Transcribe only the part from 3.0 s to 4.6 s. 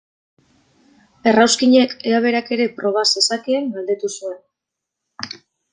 zezakeen galdetu zuen.